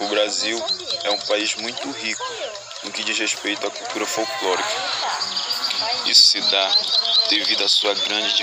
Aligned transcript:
O 0.00 0.06
Brasil 0.08 0.64
é 1.04 1.10
um 1.10 1.18
país 1.20 1.54
muito 1.56 1.90
rico 1.90 2.24
no 2.84 2.92
que 2.92 3.02
diz 3.02 3.18
respeito 3.18 3.66
à 3.66 3.70
cultura 3.70 4.06
folclórica. 4.06 4.68
Isso 6.06 6.22
se 6.30 6.40
dá 6.50 6.76
devido 7.28 7.64
à 7.64 7.68
sua 7.68 7.94
grande 7.94 8.34